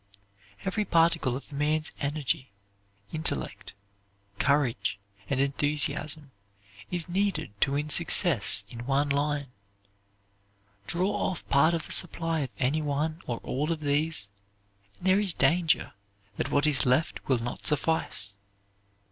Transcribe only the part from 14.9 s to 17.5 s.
and there is danger that what is left will